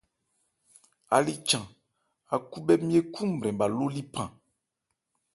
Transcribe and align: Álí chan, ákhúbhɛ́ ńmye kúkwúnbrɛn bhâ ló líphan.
Álí 1.15 1.33
chan, 1.47 1.65
ákhúbhɛ́ 2.35 2.75
ńmye 2.81 2.99
kúkwúnbrɛn 3.13 3.57
bhâ 3.59 3.65
ló 3.77 3.85
líphan. 3.95 4.29